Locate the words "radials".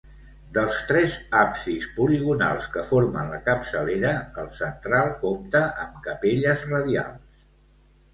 6.73-7.39